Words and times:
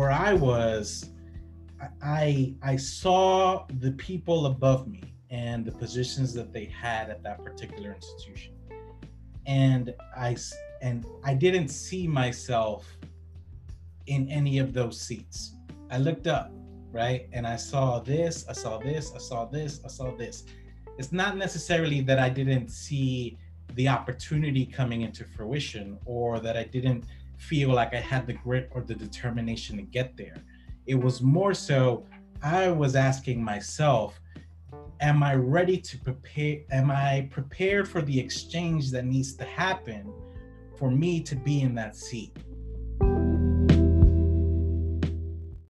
I 0.00 0.32
was, 0.32 1.10
I 2.02 2.54
I 2.62 2.76
saw 2.76 3.66
the 3.80 3.92
people 3.92 4.46
above 4.46 4.88
me 4.88 5.02
and 5.30 5.66
the 5.66 5.72
positions 5.72 6.32
that 6.34 6.52
they 6.52 6.64
had 6.64 7.10
at 7.10 7.22
that 7.24 7.44
particular 7.44 7.92
institution, 7.92 8.54
and 9.46 9.94
I 10.16 10.36
and 10.80 11.04
I 11.24 11.34
didn't 11.34 11.68
see 11.68 12.08
myself 12.08 12.96
in 14.06 14.28
any 14.30 14.58
of 14.58 14.72
those 14.72 14.98
seats. 14.98 15.56
I 15.90 15.98
looked 15.98 16.26
up, 16.26 16.50
right, 16.90 17.28
and 17.32 17.46
I 17.46 17.56
saw 17.56 17.98
this, 18.00 18.46
I 18.48 18.52
saw 18.52 18.78
this, 18.78 19.12
I 19.14 19.18
saw 19.18 19.44
this, 19.44 19.80
I 19.84 19.88
saw 19.88 20.16
this. 20.16 20.44
It's 20.98 21.12
not 21.12 21.36
necessarily 21.36 22.00
that 22.02 22.18
I 22.18 22.30
didn't 22.30 22.70
see 22.70 23.38
the 23.74 23.88
opportunity 23.88 24.64
coming 24.66 25.02
into 25.02 25.24
fruition 25.24 25.98
or 26.04 26.40
that 26.40 26.56
I 26.56 26.64
didn't 26.64 27.04
feel 27.48 27.70
like 27.70 27.92
I 27.94 28.00
had 28.00 28.26
the 28.26 28.34
grit 28.34 28.68
or 28.72 28.82
the 28.82 28.94
determination 28.94 29.76
to 29.76 29.82
get 29.82 30.16
there. 30.16 30.36
It 30.86 30.94
was 30.94 31.20
more 31.22 31.54
so 31.54 32.06
I 32.42 32.70
was 32.70 32.96
asking 32.96 33.42
myself, 33.42 34.20
am 35.00 35.22
I 35.22 35.34
ready 35.34 35.76
to 35.76 35.98
prepare? 35.98 36.58
Am 36.70 36.90
I 36.90 37.28
prepared 37.30 37.88
for 37.88 38.02
the 38.02 38.18
exchange 38.18 38.90
that 38.92 39.04
needs 39.04 39.34
to 39.34 39.44
happen 39.44 40.12
for 40.76 40.90
me 40.90 41.20
to 41.20 41.34
be 41.36 41.62
in 41.62 41.74
that 41.74 41.96
seat? 41.96 42.36